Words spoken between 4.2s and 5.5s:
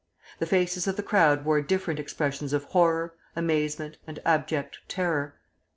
abject terror....